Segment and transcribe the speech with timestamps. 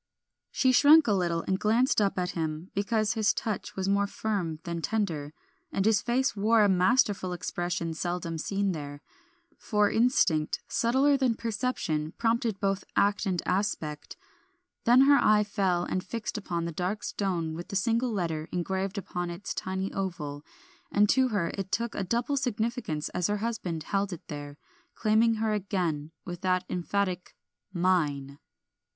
[0.49, 4.57] She shrunk a little and glanced up at him, because his touch was more firm
[4.63, 5.31] than tender,
[5.71, 9.03] and his face wore a masterful expression seldom seen there;
[9.59, 14.17] for instinct, subtler than perception, prompted both act and aspect.
[14.85, 18.97] Then her eye fell and fixed upon the dark stone with the single letter engraved
[18.97, 20.43] upon its tiny oval,
[20.91, 24.57] and to her it took a double significance as her husband held it there,
[24.95, 27.35] claiming her again, with that emphatic
[27.71, 28.39] "Mine."